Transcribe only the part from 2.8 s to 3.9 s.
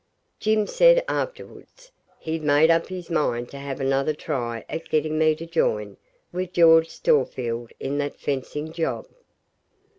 his mind to have